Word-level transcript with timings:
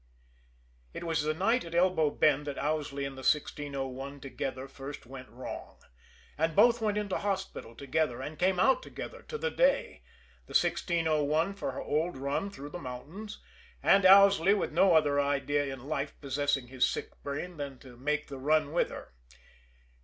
It 0.95 1.03
was 1.03 1.21
the 1.21 1.33
night 1.35 1.63
at 1.63 1.75
Elbow 1.75 2.09
Bend 2.09 2.47
that 2.47 2.57
Owsley 2.57 3.05
and 3.05 3.15
the 3.15 3.19
1601 3.19 4.19
together 4.19 4.67
first 4.67 5.05
went 5.05 5.29
wrong; 5.29 5.77
and 6.39 6.55
both 6.55 6.81
went 6.81 6.97
into 6.97 7.19
hospital 7.19 7.75
together 7.75 8.19
and 8.19 8.39
came 8.39 8.59
out 8.59 8.81
together 8.81 9.21
to 9.21 9.37
the 9.37 9.51
day 9.51 10.01
the 10.47 10.57
1601 10.57 11.53
for 11.53 11.73
her 11.73 11.81
old 11.83 12.17
run 12.17 12.49
through 12.49 12.69
the 12.71 12.79
mountains, 12.79 13.43
and 13.83 14.03
Owsley 14.03 14.55
with 14.55 14.71
no 14.71 14.95
other 14.95 15.21
idea 15.21 15.65
in 15.71 15.87
life 15.87 16.19
possessing 16.19 16.69
his 16.69 16.89
sick 16.89 17.21
brain 17.21 17.57
than 17.57 17.77
to 17.77 17.95
make 17.95 18.25
the 18.27 18.39
run 18.39 18.71
with 18.73 18.89
her. 18.89 19.13